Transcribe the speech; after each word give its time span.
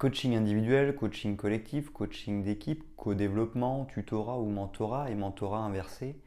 Coaching 0.00 0.34
individuel, 0.34 0.96
coaching 0.96 1.36
collectif, 1.36 1.90
coaching 1.90 2.42
d'équipe, 2.42 2.84
co-développement, 2.96 3.84
tutorat 3.84 4.38
ou 4.38 4.46
mentorat 4.46 5.10
et 5.10 5.14
mentorat 5.14 5.58
inversé, 5.58 6.18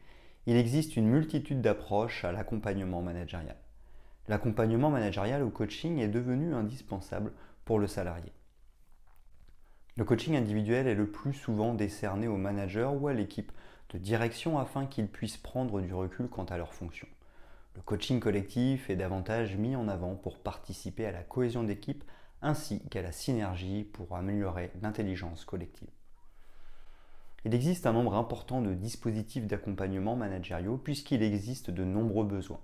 il 0.46 0.54
existe 0.54 0.94
une 0.94 1.08
multitude 1.08 1.60
d'approches 1.60 2.24
à 2.24 2.30
l'accompagnement 2.30 3.02
managérial. 3.02 3.56
L'accompagnement 4.28 4.90
managérial 4.90 5.42
ou 5.42 5.50
coaching 5.50 5.98
est 5.98 6.06
devenu 6.06 6.54
indispensable 6.54 7.32
pour 7.64 7.80
le 7.80 7.88
salarié. 7.88 8.30
Le 9.96 10.04
coaching 10.04 10.36
individuel 10.36 10.86
est 10.86 10.94
le 10.94 11.10
plus 11.10 11.34
souvent 11.34 11.74
décerné 11.74 12.28
au 12.28 12.36
manager 12.36 12.94
ou 12.94 13.08
à 13.08 13.12
l'équipe 13.12 13.50
de 13.90 13.98
direction 13.98 14.56
afin 14.56 14.86
qu'ils 14.86 15.08
puissent 15.08 15.36
prendre 15.36 15.80
du 15.80 15.92
recul 15.92 16.28
quant 16.28 16.44
à 16.44 16.58
leurs 16.58 16.74
fonctions. 16.74 17.08
Le 17.74 17.82
coaching 17.82 18.20
collectif 18.20 18.88
est 18.88 18.94
davantage 18.94 19.56
mis 19.56 19.74
en 19.74 19.88
avant 19.88 20.14
pour 20.14 20.38
participer 20.38 21.06
à 21.06 21.10
la 21.10 21.24
cohésion 21.24 21.64
d'équipe 21.64 22.04
ainsi 22.42 22.80
qu'à 22.88 23.02
la 23.02 23.12
synergie 23.12 23.84
pour 23.84 24.16
améliorer 24.16 24.70
l'intelligence 24.82 25.44
collective. 25.44 25.88
Il 27.44 27.54
existe 27.54 27.86
un 27.86 27.92
nombre 27.92 28.14
important 28.14 28.62
de 28.62 28.72
dispositifs 28.72 29.46
d'accompagnement 29.46 30.16
managériaux 30.16 30.78
puisqu'il 30.78 31.22
existe 31.22 31.70
de 31.70 31.84
nombreux 31.84 32.24
besoins. 32.24 32.60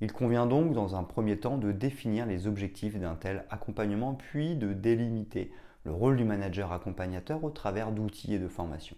Il 0.00 0.12
convient 0.12 0.46
donc 0.46 0.74
dans 0.74 0.96
un 0.96 1.02
premier 1.02 1.38
temps 1.38 1.58
de 1.58 1.72
définir 1.72 2.26
les 2.26 2.46
objectifs 2.46 2.98
d'un 2.98 3.16
tel 3.16 3.46
accompagnement 3.50 4.14
puis 4.14 4.54
de 4.54 4.72
délimiter 4.72 5.50
le 5.84 5.92
rôle 5.92 6.16
du 6.16 6.24
manager 6.24 6.72
accompagnateur 6.72 7.42
au 7.42 7.50
travers 7.50 7.90
d'outils 7.90 8.34
et 8.34 8.38
de 8.38 8.48
formations. 8.48 8.96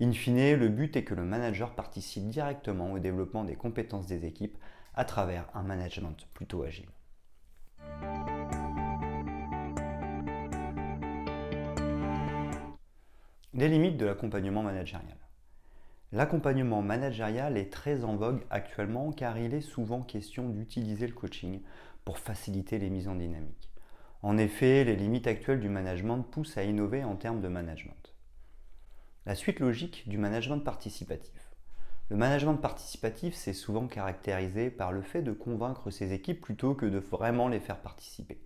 In 0.00 0.12
fine, 0.12 0.54
le 0.54 0.68
but 0.68 0.96
est 0.96 1.04
que 1.04 1.14
le 1.14 1.24
manager 1.24 1.74
participe 1.74 2.28
directement 2.28 2.92
au 2.92 2.98
développement 2.98 3.44
des 3.44 3.56
compétences 3.56 4.06
des 4.06 4.24
équipes 4.24 4.56
à 4.94 5.04
travers 5.04 5.48
un 5.52 5.62
management 5.62 6.16
plutôt 6.32 6.62
agile. 6.62 6.88
Les 13.52 13.66
limites 13.66 13.96
de 13.96 14.06
l'accompagnement 14.06 14.62
managérial. 14.62 15.16
L'accompagnement 16.12 16.82
managérial 16.82 17.56
est 17.56 17.72
très 17.72 18.04
en 18.04 18.14
vogue 18.14 18.44
actuellement 18.48 19.10
car 19.10 19.38
il 19.38 19.54
est 19.54 19.60
souvent 19.60 20.02
question 20.02 20.50
d'utiliser 20.50 21.08
le 21.08 21.14
coaching 21.14 21.60
pour 22.04 22.20
faciliter 22.20 22.78
les 22.78 22.90
mises 22.90 23.08
en 23.08 23.16
dynamique. 23.16 23.68
En 24.22 24.38
effet, 24.38 24.84
les 24.84 24.94
limites 24.94 25.26
actuelles 25.26 25.58
du 25.58 25.68
management 25.68 26.22
poussent 26.22 26.58
à 26.58 26.62
innover 26.62 27.02
en 27.02 27.16
termes 27.16 27.40
de 27.40 27.48
management. 27.48 28.14
La 29.26 29.34
suite 29.34 29.58
logique 29.58 30.08
du 30.08 30.16
management 30.16 30.60
participatif. 30.60 31.50
Le 32.08 32.16
management 32.16 32.54
participatif, 32.54 33.34
c'est 33.34 33.52
souvent 33.52 33.88
caractérisé 33.88 34.70
par 34.70 34.92
le 34.92 35.02
fait 35.02 35.22
de 35.22 35.32
convaincre 35.32 35.90
ses 35.90 36.12
équipes 36.12 36.40
plutôt 36.40 36.74
que 36.74 36.86
de 36.86 36.98
vraiment 36.98 37.48
les 37.48 37.58
faire 37.58 37.80
participer. 37.80 38.40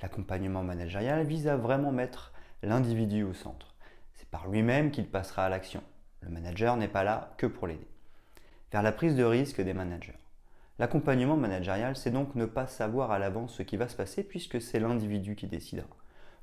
L'accompagnement 0.00 0.62
managérial 0.62 1.26
vise 1.26 1.46
à 1.46 1.58
vraiment 1.58 1.92
mettre 1.92 2.32
l'individu 2.62 3.22
au 3.22 3.34
centre. 3.34 3.75
Par 4.30 4.48
lui-même 4.48 4.90
qu'il 4.90 5.06
passera 5.06 5.44
à 5.44 5.48
l'action. 5.48 5.82
Le 6.20 6.30
manager 6.30 6.76
n'est 6.76 6.88
pas 6.88 7.04
là 7.04 7.34
que 7.36 7.46
pour 7.46 7.66
l'aider. 7.66 7.86
Vers 8.72 8.82
la 8.82 8.92
prise 8.92 9.14
de 9.14 9.24
risque 9.24 9.60
des 9.60 9.74
managers. 9.74 10.18
L'accompagnement 10.78 11.36
managérial, 11.36 11.96
c'est 11.96 12.10
donc 12.10 12.34
ne 12.34 12.44
pas 12.44 12.66
savoir 12.66 13.10
à 13.10 13.18
l'avance 13.18 13.54
ce 13.54 13.62
qui 13.62 13.76
va 13.76 13.88
se 13.88 13.96
passer 13.96 14.22
puisque 14.22 14.60
c'est 14.60 14.80
l'individu 14.80 15.36
qui 15.36 15.46
décidera. 15.46 15.88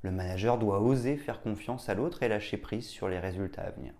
Le 0.02 0.12
manager 0.12 0.58
doit 0.58 0.82
oser 0.82 1.18
faire 1.18 1.42
confiance 1.42 1.88
à 1.90 1.94
l'autre 1.94 2.24
et 2.24 2.28
lâcher 2.28 2.58
prise 2.58 2.88
sur 2.88 3.10
les 3.10 3.20
résultats 3.20 3.62
à 3.62 3.72
venir. 3.72 3.94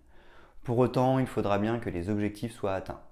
Pour 0.62 0.78
autant, 0.78 1.18
il 1.18 1.26
faudra 1.26 1.58
bien 1.58 1.78
que 1.78 1.90
les 1.90 2.08
objectifs 2.08 2.54
soient 2.54 2.74
atteints. 2.74 3.02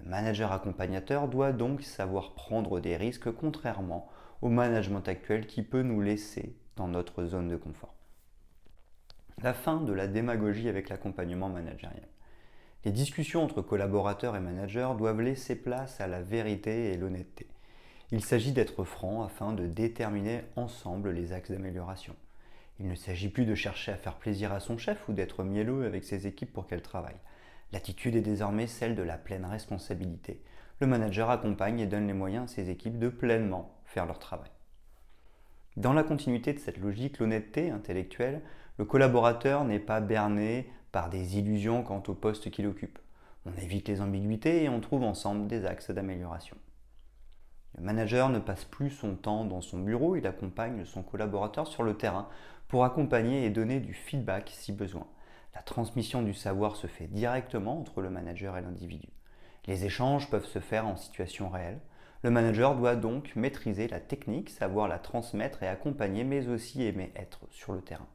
Le 0.00 0.10
manager 0.10 0.50
accompagnateur 0.50 1.28
doit 1.28 1.52
donc 1.52 1.82
savoir 1.82 2.34
prendre 2.34 2.80
des 2.80 2.96
risques 2.96 3.30
contrairement 3.30 4.10
au 4.40 4.48
management 4.48 5.06
actuel 5.06 5.46
qui 5.46 5.62
peut 5.62 5.82
nous 5.82 6.00
laisser 6.00 6.56
dans 6.76 6.88
notre 6.88 7.24
zone 7.26 7.48
de 7.48 7.56
confort 7.56 7.94
la 9.42 9.54
fin 9.54 9.80
de 9.80 9.92
la 9.92 10.06
démagogie 10.06 10.68
avec 10.68 10.88
l'accompagnement 10.88 11.48
managérial. 11.48 12.06
Les 12.84 12.92
discussions 12.92 13.44
entre 13.44 13.62
collaborateurs 13.62 14.36
et 14.36 14.40
managers 14.40 14.92
doivent 14.96 15.20
laisser 15.20 15.56
place 15.56 16.00
à 16.00 16.06
la 16.06 16.22
vérité 16.22 16.92
et 16.92 16.96
l'honnêteté. 16.96 17.46
Il 18.10 18.24
s'agit 18.24 18.52
d'être 18.52 18.84
franc 18.84 19.22
afin 19.22 19.52
de 19.52 19.66
déterminer 19.66 20.42
ensemble 20.56 21.10
les 21.10 21.32
axes 21.32 21.50
d'amélioration. 21.50 22.14
Il 22.78 22.88
ne 22.88 22.94
s'agit 22.94 23.28
plus 23.28 23.46
de 23.46 23.54
chercher 23.54 23.92
à 23.92 23.96
faire 23.96 24.16
plaisir 24.16 24.52
à 24.52 24.60
son 24.60 24.78
chef 24.78 25.08
ou 25.08 25.12
d'être 25.12 25.44
mielleux 25.44 25.86
avec 25.86 26.04
ses 26.04 26.26
équipes 26.26 26.52
pour 26.52 26.66
qu'elles 26.66 26.82
travaillent. 26.82 27.20
L'attitude 27.72 28.16
est 28.16 28.20
désormais 28.20 28.66
celle 28.66 28.94
de 28.94 29.02
la 29.02 29.16
pleine 29.16 29.44
responsabilité. 29.44 30.42
Le 30.80 30.86
manager 30.86 31.30
accompagne 31.30 31.80
et 31.80 31.86
donne 31.86 32.06
les 32.06 32.12
moyens 32.12 32.50
à 32.50 32.54
ses 32.54 32.70
équipes 32.70 32.98
de 32.98 33.08
pleinement 33.08 33.78
faire 33.86 34.06
leur 34.06 34.18
travail. 34.18 34.50
Dans 35.76 35.92
la 35.94 36.02
continuité 36.02 36.52
de 36.52 36.58
cette 36.58 36.78
logique, 36.78 37.18
l'honnêteté 37.18 37.70
intellectuelle 37.70 38.42
le 38.78 38.84
collaborateur 38.84 39.64
n'est 39.64 39.78
pas 39.78 40.00
berné 40.00 40.70
par 40.92 41.10
des 41.10 41.38
illusions 41.38 41.82
quant 41.82 42.02
au 42.08 42.14
poste 42.14 42.50
qu'il 42.50 42.66
occupe. 42.66 42.98
On 43.44 43.52
évite 43.60 43.88
les 43.88 44.00
ambiguïtés 44.00 44.64
et 44.64 44.68
on 44.68 44.80
trouve 44.80 45.02
ensemble 45.02 45.46
des 45.46 45.64
axes 45.66 45.90
d'amélioration. 45.90 46.56
Le 47.76 47.84
manager 47.84 48.28
ne 48.28 48.38
passe 48.38 48.64
plus 48.64 48.90
son 48.90 49.16
temps 49.16 49.44
dans 49.44 49.60
son 49.60 49.78
bureau, 49.78 50.16
il 50.16 50.26
accompagne 50.26 50.84
son 50.84 51.02
collaborateur 51.02 51.66
sur 51.66 51.82
le 51.82 51.96
terrain 51.96 52.28
pour 52.68 52.84
accompagner 52.84 53.44
et 53.44 53.50
donner 53.50 53.80
du 53.80 53.94
feedback 53.94 54.50
si 54.54 54.72
besoin. 54.72 55.06
La 55.54 55.62
transmission 55.62 56.22
du 56.22 56.34
savoir 56.34 56.76
se 56.76 56.86
fait 56.86 57.08
directement 57.08 57.78
entre 57.78 58.00
le 58.00 58.10
manager 58.10 58.56
et 58.56 58.62
l'individu. 58.62 59.08
Les 59.66 59.84
échanges 59.84 60.30
peuvent 60.30 60.46
se 60.46 60.58
faire 60.58 60.86
en 60.86 60.96
situation 60.96 61.48
réelle. 61.48 61.80
Le 62.22 62.30
manager 62.30 62.76
doit 62.76 62.96
donc 62.96 63.34
maîtriser 63.36 63.88
la 63.88 64.00
technique, 64.00 64.50
savoir 64.50 64.88
la 64.88 64.98
transmettre 64.98 65.62
et 65.62 65.68
accompagner, 65.68 66.24
mais 66.24 66.48
aussi 66.48 66.82
aimer 66.82 67.12
être 67.16 67.40
sur 67.50 67.72
le 67.72 67.82
terrain. 67.82 68.08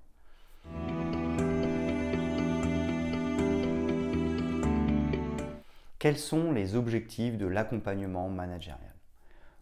Quels 5.99 6.17
sont 6.17 6.51
les 6.51 6.75
objectifs 6.75 7.37
de 7.37 7.47
l'accompagnement 7.47 8.29
managérial? 8.29 8.93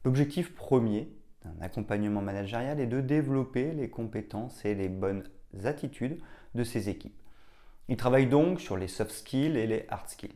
L'objectif 0.03 0.53
premier 0.53 1.09
d'un 1.43 1.61
accompagnement 1.61 2.21
managérial 2.21 2.79
est 2.79 2.87
de 2.87 3.01
développer 3.01 3.71
les 3.71 3.89
compétences 3.89 4.65
et 4.65 4.75
les 4.75 4.89
bonnes 4.89 5.23
attitudes 5.63 6.19
de 6.53 6.63
ses 6.63 6.89
équipes. 6.89 7.19
Il 7.87 7.97
travaille 7.97 8.27
donc 8.27 8.59
sur 8.59 8.77
les 8.77 8.87
soft 8.87 9.11
skills 9.11 9.57
et 9.57 9.65
les 9.65 9.85
hard 9.89 10.09
skills. 10.09 10.35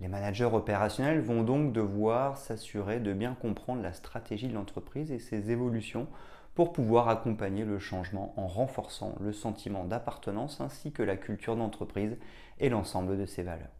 Les 0.00 0.08
managers 0.08 0.50
opérationnels 0.52 1.20
vont 1.20 1.44
donc 1.44 1.72
devoir 1.72 2.36
s'assurer 2.36 2.98
de 2.98 3.12
bien 3.12 3.34
comprendre 3.34 3.82
la 3.82 3.92
stratégie 3.92 4.48
de 4.48 4.54
l'entreprise 4.54 5.12
et 5.12 5.20
ses 5.20 5.50
évolutions 5.50 6.08
pour 6.54 6.72
pouvoir 6.72 7.08
accompagner 7.08 7.64
le 7.64 7.78
changement 7.78 8.34
en 8.36 8.46
renforçant 8.46 9.14
le 9.20 9.32
sentiment 9.32 9.84
d'appartenance 9.84 10.60
ainsi 10.60 10.92
que 10.92 11.02
la 11.02 11.16
culture 11.16 11.56
d'entreprise 11.56 12.16
et 12.58 12.68
l'ensemble 12.68 13.18
de 13.18 13.26
ses 13.26 13.42
valeurs. 13.42 13.72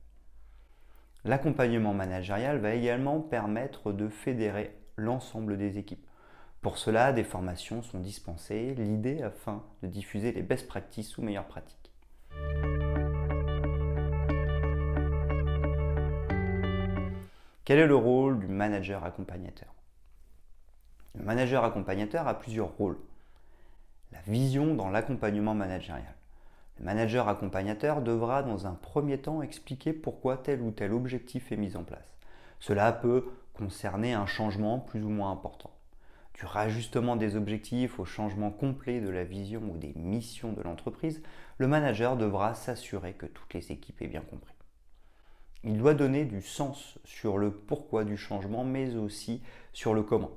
L'accompagnement 1.24 1.94
managérial 1.94 2.58
va 2.58 2.74
également 2.74 3.20
permettre 3.20 3.92
de 3.92 4.08
fédérer 4.08 4.76
l'ensemble 4.96 5.56
des 5.56 5.78
équipes. 5.78 6.06
Pour 6.62 6.78
cela, 6.78 7.12
des 7.12 7.24
formations 7.24 7.82
sont 7.82 8.00
dispensées, 8.00 8.74
l'idée 8.74 9.22
afin 9.22 9.62
de 9.82 9.88
diffuser 9.88 10.32
les 10.32 10.42
best 10.42 10.66
practices 10.66 11.18
ou 11.18 11.22
meilleures 11.22 11.46
pratiques. 11.46 11.92
Quel 17.64 17.78
est 17.78 17.86
le 17.86 17.96
rôle 17.96 18.40
du 18.40 18.48
manager 18.48 19.04
accompagnateur? 19.04 19.72
Le 21.14 21.24
manager 21.24 21.62
accompagnateur 21.64 22.26
a 22.26 22.38
plusieurs 22.38 22.74
rôles. 22.76 22.98
La 24.12 24.20
vision 24.22 24.74
dans 24.74 24.88
l'accompagnement 24.88 25.54
managérial. 25.54 26.14
Le 26.78 26.86
manager 26.86 27.28
accompagnateur 27.28 28.00
devra 28.00 28.42
dans 28.42 28.66
un 28.66 28.72
premier 28.72 29.18
temps 29.18 29.42
expliquer 29.42 29.92
pourquoi 29.92 30.38
tel 30.38 30.62
ou 30.62 30.70
tel 30.70 30.92
objectif 30.92 31.52
est 31.52 31.56
mis 31.56 31.76
en 31.76 31.84
place. 31.84 32.16
Cela 32.60 32.92
peut 32.92 33.26
concerner 33.52 34.14
un 34.14 34.24
changement 34.24 34.78
plus 34.78 35.04
ou 35.04 35.10
moins 35.10 35.32
important. 35.32 35.70
Du 36.32 36.46
rajustement 36.46 37.16
des 37.16 37.36
objectifs 37.36 38.00
au 38.00 38.06
changement 38.06 38.50
complet 38.50 39.00
de 39.00 39.10
la 39.10 39.24
vision 39.24 39.60
ou 39.70 39.76
des 39.76 39.92
missions 39.94 40.52
de 40.52 40.62
l'entreprise, 40.62 41.22
le 41.58 41.66
manager 41.66 42.16
devra 42.16 42.54
s'assurer 42.54 43.12
que 43.12 43.26
toutes 43.26 43.52
les 43.52 43.70
équipes 43.70 44.00
aient 44.00 44.08
bien 44.08 44.22
compris. 44.22 44.54
Il 45.62 45.76
doit 45.76 45.94
donner 45.94 46.24
du 46.24 46.40
sens 46.40 46.98
sur 47.04 47.36
le 47.36 47.52
pourquoi 47.52 48.04
du 48.04 48.16
changement, 48.16 48.64
mais 48.64 48.96
aussi 48.96 49.42
sur 49.74 49.92
le 49.92 50.02
comment. 50.02 50.32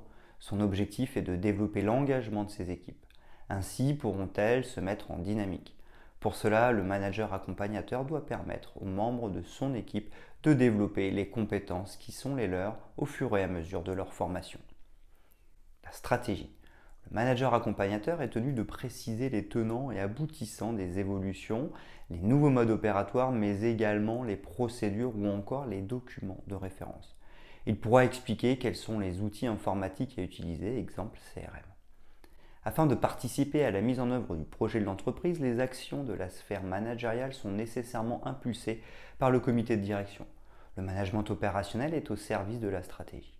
Son 0.48 0.60
objectif 0.60 1.16
est 1.16 1.22
de 1.22 1.34
développer 1.34 1.82
l'engagement 1.82 2.44
de 2.44 2.50
ses 2.50 2.70
équipes. 2.70 3.04
Ainsi 3.48 3.94
pourront-elles 3.94 4.64
se 4.64 4.78
mettre 4.78 5.10
en 5.10 5.18
dynamique. 5.18 5.76
Pour 6.20 6.36
cela, 6.36 6.70
le 6.70 6.84
manager 6.84 7.34
accompagnateur 7.34 8.04
doit 8.04 8.26
permettre 8.26 8.80
aux 8.80 8.84
membres 8.84 9.28
de 9.28 9.42
son 9.42 9.74
équipe 9.74 10.14
de 10.44 10.52
développer 10.52 11.10
les 11.10 11.28
compétences 11.28 11.96
qui 11.96 12.12
sont 12.12 12.36
les 12.36 12.46
leurs 12.46 12.78
au 12.96 13.06
fur 13.06 13.36
et 13.36 13.42
à 13.42 13.48
mesure 13.48 13.82
de 13.82 13.90
leur 13.90 14.14
formation. 14.14 14.60
La 15.82 15.90
stratégie. 15.90 16.56
Le 17.10 17.16
manager 17.16 17.52
accompagnateur 17.52 18.22
est 18.22 18.30
tenu 18.30 18.52
de 18.52 18.62
préciser 18.62 19.30
les 19.30 19.48
tenants 19.48 19.90
et 19.90 19.98
aboutissants 19.98 20.74
des 20.74 21.00
évolutions, 21.00 21.72
les 22.08 22.20
nouveaux 22.20 22.50
modes 22.50 22.70
opératoires, 22.70 23.32
mais 23.32 23.62
également 23.62 24.22
les 24.22 24.36
procédures 24.36 25.16
ou 25.16 25.26
encore 25.26 25.66
les 25.66 25.82
documents 25.82 26.44
de 26.46 26.54
référence. 26.54 27.15
Il 27.66 27.78
pourra 27.78 28.04
expliquer 28.04 28.58
quels 28.58 28.76
sont 28.76 29.00
les 29.00 29.20
outils 29.20 29.48
informatiques 29.48 30.18
à 30.18 30.22
utiliser, 30.22 30.78
exemple 30.78 31.18
CRM. 31.34 31.62
Afin 32.64 32.86
de 32.86 32.94
participer 32.94 33.64
à 33.64 33.70
la 33.70 33.80
mise 33.80 34.00
en 34.00 34.10
œuvre 34.10 34.36
du 34.36 34.44
projet 34.44 34.80
de 34.80 34.84
l'entreprise, 34.84 35.40
les 35.40 35.60
actions 35.60 36.04
de 36.04 36.12
la 36.12 36.28
sphère 36.28 36.62
managériale 36.62 37.32
sont 37.32 37.50
nécessairement 37.50 38.26
impulsées 38.26 38.82
par 39.18 39.30
le 39.30 39.40
comité 39.40 39.76
de 39.76 39.82
direction. 39.82 40.26
Le 40.76 40.82
management 40.82 41.28
opérationnel 41.30 41.94
est 41.94 42.10
au 42.10 42.16
service 42.16 42.60
de 42.60 42.68
la 42.68 42.82
stratégie. 42.82 43.38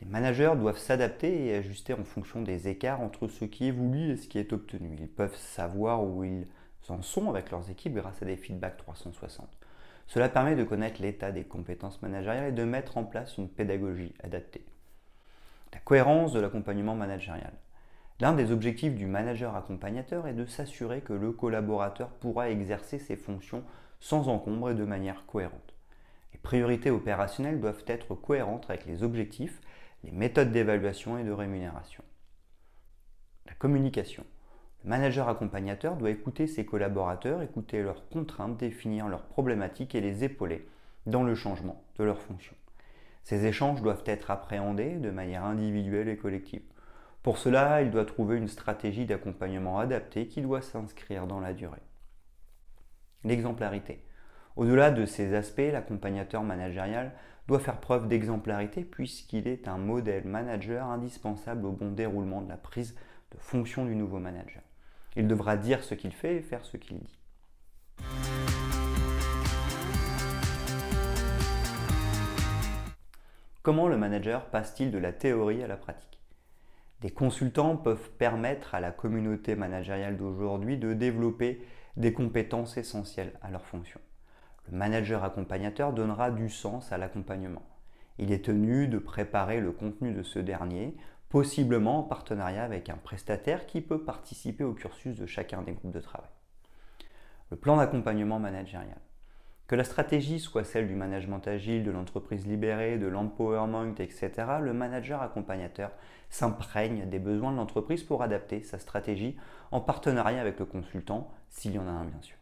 Les 0.00 0.06
managers 0.06 0.54
doivent 0.56 0.78
s'adapter 0.78 1.46
et 1.46 1.54
ajuster 1.54 1.92
en 1.94 2.04
fonction 2.04 2.42
des 2.42 2.68
écarts 2.68 3.00
entre 3.00 3.28
ce 3.28 3.44
qui 3.44 3.68
est 3.68 3.72
voulu 3.72 4.12
et 4.12 4.16
ce 4.16 4.28
qui 4.28 4.38
est 4.38 4.52
obtenu. 4.52 4.96
Ils 4.98 5.08
peuvent 5.08 5.36
savoir 5.36 6.02
où 6.04 6.24
ils 6.24 6.46
en 6.88 7.02
sont 7.02 7.28
avec 7.28 7.50
leurs 7.50 7.68
équipes 7.70 7.94
grâce 7.94 8.22
à 8.22 8.26
des 8.26 8.36
feedbacks 8.36 8.78
360. 8.78 9.59
Cela 10.10 10.28
permet 10.28 10.56
de 10.56 10.64
connaître 10.64 11.00
l'état 11.00 11.30
des 11.30 11.44
compétences 11.44 12.02
managériales 12.02 12.48
et 12.48 12.52
de 12.52 12.64
mettre 12.64 12.96
en 12.96 13.04
place 13.04 13.38
une 13.38 13.48
pédagogie 13.48 14.12
adaptée. 14.24 14.66
La 15.72 15.78
cohérence 15.78 16.32
de 16.32 16.40
l'accompagnement 16.40 16.96
managérial. 16.96 17.52
L'un 18.18 18.32
des 18.32 18.50
objectifs 18.50 18.96
du 18.96 19.06
manager 19.06 19.54
accompagnateur 19.54 20.26
est 20.26 20.34
de 20.34 20.46
s'assurer 20.46 21.00
que 21.00 21.12
le 21.12 21.30
collaborateur 21.30 22.08
pourra 22.08 22.50
exercer 22.50 22.98
ses 22.98 23.14
fonctions 23.14 23.62
sans 24.00 24.26
encombre 24.26 24.70
et 24.70 24.74
de 24.74 24.84
manière 24.84 25.26
cohérente. 25.26 25.74
Les 26.32 26.40
priorités 26.40 26.90
opérationnelles 26.90 27.60
doivent 27.60 27.84
être 27.86 28.16
cohérentes 28.16 28.68
avec 28.68 28.86
les 28.86 29.04
objectifs, 29.04 29.60
les 30.02 30.10
méthodes 30.10 30.50
d'évaluation 30.50 31.18
et 31.18 31.24
de 31.24 31.30
rémunération. 31.30 32.02
La 33.46 33.54
communication. 33.54 34.26
Le 34.84 34.90
manager 34.90 35.28
accompagnateur 35.28 35.96
doit 35.96 36.10
écouter 36.10 36.46
ses 36.46 36.64
collaborateurs, 36.64 37.42
écouter 37.42 37.82
leurs 37.82 38.08
contraintes, 38.08 38.56
définir 38.56 39.08
leurs 39.08 39.24
problématiques 39.24 39.94
et 39.94 40.00
les 40.00 40.24
épauler 40.24 40.66
dans 41.06 41.22
le 41.22 41.34
changement 41.34 41.84
de 41.98 42.04
leurs 42.04 42.20
fonctions. 42.20 42.56
Ces 43.22 43.44
échanges 43.44 43.82
doivent 43.82 44.04
être 44.06 44.30
appréhendés 44.30 44.96
de 44.96 45.10
manière 45.10 45.44
individuelle 45.44 46.08
et 46.08 46.16
collective. 46.16 46.62
Pour 47.22 47.36
cela, 47.36 47.82
il 47.82 47.90
doit 47.90 48.06
trouver 48.06 48.38
une 48.38 48.48
stratégie 48.48 49.04
d'accompagnement 49.04 49.78
adaptée 49.78 50.26
qui 50.26 50.40
doit 50.40 50.62
s'inscrire 50.62 51.26
dans 51.26 51.40
la 51.40 51.52
durée. 51.52 51.82
L'exemplarité. 53.24 54.02
Au-delà 54.56 54.90
de 54.90 55.04
ces 55.04 55.34
aspects, 55.34 55.60
l'accompagnateur 55.70 56.42
managérial 56.42 57.12
doit 57.46 57.60
faire 57.60 57.80
preuve 57.80 58.08
d'exemplarité 58.08 58.84
puisqu'il 58.84 59.46
est 59.46 59.68
un 59.68 59.76
modèle 59.76 60.24
manager 60.24 60.86
indispensable 60.86 61.66
au 61.66 61.72
bon 61.72 61.92
déroulement 61.92 62.40
de 62.40 62.48
la 62.48 62.56
prise 62.56 62.96
de 63.32 63.38
fonction 63.38 63.84
du 63.84 63.94
nouveau 63.94 64.18
manager. 64.18 64.62
Il 65.16 65.26
devra 65.26 65.56
dire 65.56 65.82
ce 65.82 65.94
qu'il 65.94 66.12
fait 66.12 66.36
et 66.36 66.42
faire 66.42 66.64
ce 66.64 66.76
qu'il 66.76 66.98
dit. 66.98 67.18
Comment 73.62 73.88
le 73.88 73.98
manager 73.98 74.46
passe-t-il 74.46 74.90
de 74.90 74.98
la 74.98 75.12
théorie 75.12 75.62
à 75.62 75.66
la 75.66 75.76
pratique? 75.76 76.20
Des 77.00 77.10
consultants 77.10 77.76
peuvent 77.76 78.10
permettre 78.12 78.74
à 78.74 78.80
la 78.80 78.90
communauté 78.90 79.54
managériale 79.56 80.16
d'aujourd'hui 80.16 80.78
de 80.78 80.94
développer 80.94 81.66
des 81.96 82.12
compétences 82.12 82.76
essentielles 82.76 83.32
à 83.42 83.50
leur 83.50 83.66
fonction. 83.66 84.00
Le 84.70 84.76
manager 84.76 85.24
accompagnateur 85.24 85.92
donnera 85.92 86.30
du 86.30 86.48
sens 86.48 86.92
à 86.92 86.98
l'accompagnement. 86.98 87.62
Il 88.18 88.32
est 88.32 88.44
tenu 88.44 88.86
de 88.86 88.98
préparer 88.98 89.60
le 89.60 89.72
contenu 89.72 90.12
de 90.12 90.22
ce 90.22 90.38
dernier, 90.38 90.96
possiblement 91.30 92.00
en 92.00 92.02
partenariat 92.02 92.64
avec 92.64 92.90
un 92.90 92.96
prestataire 92.96 93.66
qui 93.66 93.80
peut 93.80 94.04
participer 94.04 94.64
au 94.64 94.74
cursus 94.74 95.16
de 95.16 95.26
chacun 95.26 95.62
des 95.62 95.72
groupes 95.72 95.94
de 95.94 96.00
travail. 96.00 96.28
Le 97.50 97.56
plan 97.56 97.76
d'accompagnement 97.76 98.38
managérial. 98.38 98.98
Que 99.68 99.76
la 99.76 99.84
stratégie 99.84 100.40
soit 100.40 100.64
celle 100.64 100.88
du 100.88 100.96
management 100.96 101.46
agile, 101.46 101.84
de 101.84 101.92
l'entreprise 101.92 102.44
libérée, 102.48 102.98
de 102.98 103.06
l'empowerment, 103.06 103.94
etc., 104.00 104.30
le 104.60 104.72
manager 104.72 105.22
accompagnateur 105.22 105.92
s'imprègne 106.30 107.08
des 107.08 107.20
besoins 107.20 107.52
de 107.52 107.56
l'entreprise 107.56 108.02
pour 108.02 108.24
adapter 108.24 108.64
sa 108.64 108.80
stratégie 108.80 109.36
en 109.70 109.80
partenariat 109.80 110.40
avec 110.40 110.58
le 110.58 110.66
consultant, 110.66 111.30
s'il 111.48 111.74
y 111.74 111.78
en 111.78 111.86
a 111.86 111.92
un 111.92 112.04
bien 112.04 112.20
sûr. 112.20 112.36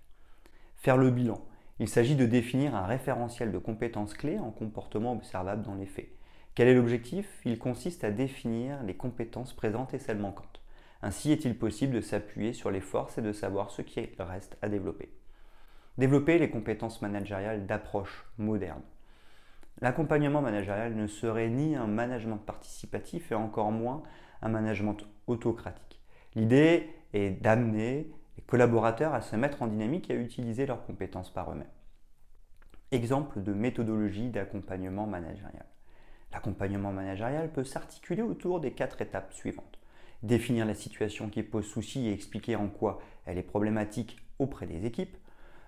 Faire 0.77 0.97
le 0.97 1.11
bilan. 1.11 1.39
Il 1.79 1.89
s'agit 1.89 2.17
de 2.17 2.25
définir 2.25 2.75
un 2.75 2.87
référentiel 2.87 3.53
de 3.53 3.59
compétences 3.59 4.15
clés 4.15 4.39
en 4.39 4.51
comportement 4.51 5.13
observable 5.13 5.63
dans 5.63 5.75
les 5.75 5.87
faits. 5.87 6.18
Quel 6.59 6.67
est 6.67 6.75
l'objectif? 6.75 7.41
Il 7.45 7.57
consiste 7.57 8.03
à 8.03 8.11
définir 8.11 8.83
les 8.83 8.97
compétences 8.97 9.53
présentes 9.53 9.95
et 9.95 10.01
celles 10.01 10.19
manquantes. 10.19 10.61
Ainsi 11.03 11.31
est-il 11.31 11.57
possible 11.57 11.95
de 11.95 12.01
s'appuyer 12.01 12.53
sur 12.53 12.73
les 12.73 12.81
forces 12.81 13.17
et 13.17 13.23
de 13.23 13.33
savoir 13.33 13.71
ce 13.71 13.81
qui 13.81 14.01
reste 14.19 14.59
à 14.61 14.69
développer. 14.69 15.09
Développer 15.99 16.37
les 16.37 16.51
compétences 16.51 17.01
managériales 17.01 17.67
d'approche 17.67 18.27
moderne. 18.39 18.83
L'accompagnement 19.81 20.43
managérial 20.43 20.97
ne 20.97 21.07
serait 21.07 21.49
ni 21.49 21.77
un 21.77 21.87
management 21.87 22.39
participatif 22.39 23.31
et 23.31 23.37
encore 23.37 23.71
moins 23.71 24.03
un 24.43 24.49
management 24.49 24.97
autocratique. 25.29 26.01
L'idée 26.35 26.91
est 27.13 27.41
d'amener 27.41 28.11
les 28.37 28.43
collaborateurs 28.43 29.15
à 29.15 29.21
se 29.21 29.37
mettre 29.37 29.63
en 29.63 29.69
dynamique 29.69 30.11
et 30.11 30.15
à 30.15 30.21
utiliser 30.21 30.67
leurs 30.67 30.85
compétences 30.85 31.33
par 31.33 31.53
eux-mêmes. 31.53 31.71
Exemple 32.91 33.45
de 33.45 33.53
méthodologie 33.53 34.31
d'accompagnement 34.31 35.07
managérial. 35.07 35.65
L'accompagnement 36.33 36.93
managérial 36.93 37.51
peut 37.51 37.65
s'articuler 37.65 38.23
autour 38.23 38.61
des 38.61 38.73
quatre 38.73 39.01
étapes 39.01 39.33
suivantes. 39.33 39.79
Définir 40.23 40.67
la 40.67 40.75
situation 40.75 41.31
qui 41.31 41.43
pose 41.43 41.67
souci 41.67 42.07
et 42.07 42.13
expliquer 42.13 42.57
en 42.57 42.69
quoi 42.69 43.01
elle 43.25 43.39
est 43.39 43.43
problématique 43.43 44.19
auprès 44.39 44.67
des 44.67 44.85
équipes, 44.85 45.17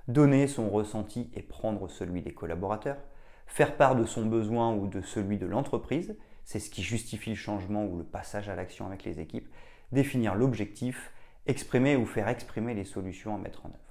donner 0.09 0.47
son 0.47 0.69
ressenti 0.69 1.31
et 1.35 1.43
prendre 1.43 1.89
celui 1.89 2.23
des 2.23 2.35
collaborateurs, 2.35 2.99
faire 3.47 3.77
part 3.77 3.97
de 3.97 4.05
son 4.05 4.27
besoin 4.27 4.75
ou 4.75 4.87
de 4.87 5.01
celui 5.01 5.39
de 5.39 5.47
l'entreprise, 5.47 6.17
c'est 6.45 6.59
ce 6.59 6.71
qui 6.71 6.83
justifie 6.83 7.31
le 7.31 7.37
changement 7.37 7.85
ou 7.85 7.97
le 7.97 8.05
passage 8.05 8.49
à 8.49 8.57
l'action 8.57 8.87
avec 8.87 9.05
les 9.05 9.21
équipes, 9.21 9.49
définir 9.93 10.35
l'objectif, 10.35 11.13
exprimer 11.47 11.97
ou 11.97 12.07
faire 12.07 12.29
exprimer 12.29 12.75
les 12.75 12.85
solutions 12.85 13.35
à 13.35 13.39
mettre 13.39 13.67
en 13.67 13.71
œuvre. 13.71 13.90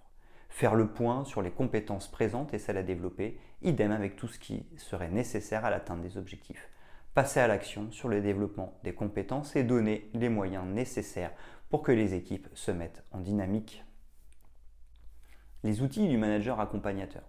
Faire 0.49 0.75
le 0.75 0.87
point 0.87 1.23
sur 1.25 1.41
les 1.41 1.51
compétences 1.51 2.09
présentes 2.09 2.53
et 2.53 2.59
celles 2.59 2.77
à 2.77 2.83
développer, 2.83 3.39
idem 3.61 3.91
avec 3.91 4.15
tout 4.15 4.27
ce 4.27 4.39
qui 4.39 4.65
serait 4.77 5.09
nécessaire 5.09 5.63
à 5.63 5.69
l'atteinte 5.69 6.01
des 6.01 6.17
objectifs. 6.17 6.69
Passer 7.13 7.39
à 7.39 7.47
l'action 7.47 7.91
sur 7.91 8.09
le 8.09 8.21
développement 8.21 8.77
des 8.83 8.93
compétences 8.93 9.55
et 9.55 9.63
donner 9.63 10.09
les 10.13 10.29
moyens 10.29 10.65
nécessaires 10.65 11.31
pour 11.69 11.81
que 11.81 11.91
les 11.91 12.13
équipes 12.13 12.47
se 12.53 12.71
mettent 12.71 13.03
en 13.11 13.19
dynamique 13.19 13.83
les 15.63 15.81
outils 15.81 16.07
du 16.07 16.17
manager 16.17 16.59
accompagnateur. 16.59 17.23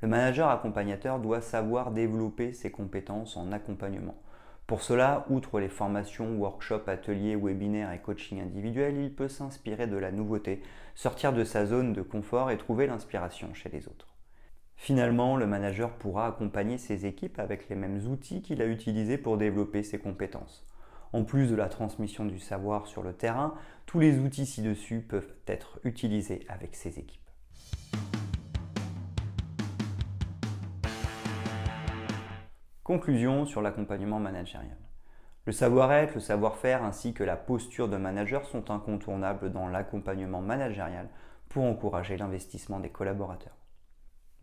Le 0.00 0.08
manager 0.08 0.48
accompagnateur 0.48 1.18
doit 1.18 1.40
savoir 1.40 1.90
développer 1.90 2.52
ses 2.52 2.70
compétences 2.70 3.36
en 3.36 3.52
accompagnement. 3.52 4.16
Pour 4.66 4.82
cela, 4.82 5.24
outre 5.30 5.60
les 5.60 5.68
formations, 5.68 6.36
workshops, 6.38 6.88
ateliers, 6.88 7.36
webinaires 7.36 7.92
et 7.92 8.00
coaching 8.00 8.40
individuel, 8.40 8.96
il 8.96 9.14
peut 9.14 9.28
s'inspirer 9.28 9.86
de 9.86 9.96
la 9.96 10.10
nouveauté, 10.10 10.60
sortir 10.96 11.32
de 11.32 11.44
sa 11.44 11.66
zone 11.66 11.92
de 11.92 12.02
confort 12.02 12.50
et 12.50 12.58
trouver 12.58 12.88
l'inspiration 12.88 13.54
chez 13.54 13.68
les 13.68 13.86
autres. 13.86 14.08
Finalement, 14.74 15.36
le 15.36 15.46
manager 15.46 15.92
pourra 15.92 16.26
accompagner 16.26 16.78
ses 16.78 17.06
équipes 17.06 17.38
avec 17.38 17.68
les 17.68 17.76
mêmes 17.76 18.06
outils 18.08 18.42
qu'il 18.42 18.60
a 18.60 18.66
utilisés 18.66 19.18
pour 19.18 19.38
développer 19.38 19.84
ses 19.84 19.98
compétences. 19.98 20.66
En 21.12 21.22
plus 21.22 21.48
de 21.48 21.56
la 21.56 21.68
transmission 21.68 22.24
du 22.24 22.40
savoir 22.40 22.88
sur 22.88 23.02
le 23.02 23.12
terrain, 23.12 23.54
tous 23.86 24.00
les 24.00 24.18
outils 24.18 24.46
ci-dessus 24.46 25.00
peuvent 25.00 25.32
être 25.46 25.78
utilisés 25.84 26.44
avec 26.48 26.74
ses 26.74 26.98
équipes. 26.98 27.25
Conclusion 32.86 33.46
sur 33.46 33.62
l'accompagnement 33.62 34.20
managérial. 34.20 34.76
Le 35.44 35.50
savoir-être, 35.50 36.14
le 36.14 36.20
savoir-faire 36.20 36.84
ainsi 36.84 37.14
que 37.14 37.24
la 37.24 37.34
posture 37.34 37.88
de 37.88 37.96
manager 37.96 38.46
sont 38.46 38.70
incontournables 38.70 39.50
dans 39.50 39.66
l'accompagnement 39.66 40.40
managérial 40.40 41.08
pour 41.48 41.64
encourager 41.64 42.16
l'investissement 42.16 42.78
des 42.78 42.90
collaborateurs. 42.90 43.56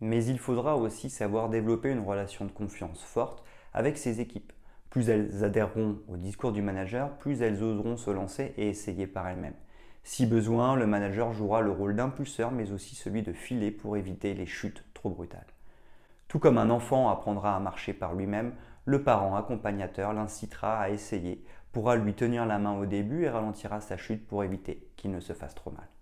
Mais 0.02 0.22
il 0.26 0.38
faudra 0.38 0.76
aussi 0.76 1.08
savoir 1.08 1.48
développer 1.48 1.90
une 1.90 2.04
relation 2.04 2.44
de 2.44 2.50
confiance 2.52 3.02
forte 3.02 3.42
avec 3.72 3.96
ses 3.96 4.20
équipes. 4.20 4.52
Plus 4.90 5.08
elles 5.08 5.42
adhéreront 5.42 6.00
au 6.06 6.18
discours 6.18 6.52
du 6.52 6.60
manager, 6.60 7.16
plus 7.16 7.40
elles 7.40 7.62
oseront 7.62 7.96
se 7.96 8.10
lancer 8.10 8.52
et 8.58 8.68
essayer 8.68 9.06
par 9.06 9.26
elles-mêmes. 9.26 9.56
Si 10.02 10.26
besoin, 10.26 10.76
le 10.76 10.86
manager 10.86 11.32
jouera 11.32 11.62
le 11.62 11.70
rôle 11.70 11.96
d'impulseur 11.96 12.50
mais 12.50 12.72
aussi 12.72 12.94
celui 12.94 13.22
de 13.22 13.32
filet 13.32 13.70
pour 13.70 13.96
éviter 13.96 14.34
les 14.34 14.44
chutes 14.44 14.84
trop 14.92 15.08
brutales. 15.08 15.53
Tout 16.34 16.40
comme 16.40 16.58
un 16.58 16.70
enfant 16.70 17.10
apprendra 17.10 17.54
à 17.54 17.60
marcher 17.60 17.92
par 17.92 18.12
lui-même, 18.12 18.54
le 18.86 19.04
parent 19.04 19.36
accompagnateur 19.36 20.12
l'incitera 20.12 20.80
à 20.80 20.88
essayer, 20.88 21.44
pourra 21.70 21.94
lui 21.94 22.12
tenir 22.12 22.44
la 22.44 22.58
main 22.58 22.76
au 22.76 22.86
début 22.86 23.22
et 23.22 23.28
ralentira 23.28 23.80
sa 23.80 23.96
chute 23.96 24.26
pour 24.26 24.42
éviter 24.42 24.90
qu'il 24.96 25.12
ne 25.12 25.20
se 25.20 25.32
fasse 25.32 25.54
trop 25.54 25.70
mal. 25.70 25.93